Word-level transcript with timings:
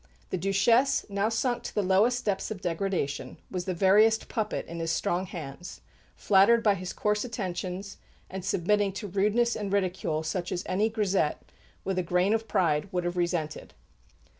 The 0.31 0.37
Duchesse, 0.39 1.05
now 1.09 1.29
sunk 1.29 1.61
to 1.61 1.75
the 1.75 1.83
lowest 1.83 2.25
depths 2.25 2.49
of 2.49 2.59
degradation, 2.59 3.37
was 3.51 3.65
the 3.65 3.73
veriest 3.75 4.29
puppet 4.29 4.65
in 4.65 4.79
his 4.79 4.91
strong 4.91 5.27
hands, 5.27 5.81
flattered 6.15 6.63
by 6.63 6.73
his 6.73 6.91
coarse 6.91 7.23
attentions 7.23 7.97
and 8.27 8.43
submitting 8.43 8.93
to 8.93 9.07
rudeness 9.07 9.55
and 9.55 9.71
ridicule 9.71 10.23
such 10.23 10.51
as 10.51 10.63
any 10.65 10.89
grisette, 10.89 11.43
with 11.83 11.99
a 11.99 12.01
grain 12.01 12.33
of 12.33 12.47
pride, 12.47 12.89
would 12.91 13.03
have 13.03 13.15
resented. 13.15 13.75